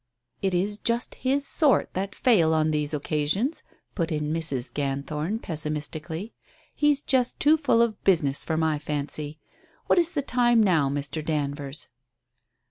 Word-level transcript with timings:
"It 0.41 0.55
is 0.55 0.79
just 0.79 1.13
his 1.13 1.45
sort 1.47 1.93
that 1.93 2.15
fail 2.15 2.55
on 2.55 2.71
these 2.71 2.91
occasions," 2.91 3.61
put 3.93 4.11
in 4.11 4.33
Mrs. 4.33 4.73
Ganthorn 4.73 5.37
pessimistically. 5.37 6.33
"He's 6.73 7.03
just 7.03 7.39
too 7.39 7.55
full 7.55 7.83
of 7.83 8.03
business 8.03 8.43
for 8.43 8.57
my 8.57 8.79
fancy. 8.79 9.37
What 9.85 9.99
is 9.99 10.13
the 10.13 10.23
time 10.23 10.63
now, 10.63 10.89
Mr. 10.89 11.23
Danvers?" 11.23 11.89